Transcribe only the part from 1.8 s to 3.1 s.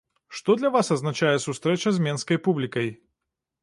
з менскай публікай?